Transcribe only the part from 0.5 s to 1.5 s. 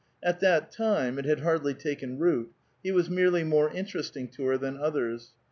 time it had